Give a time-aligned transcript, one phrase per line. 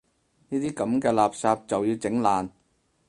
[0.49, 2.49] 呢啲噉嘅垃圾就要整爛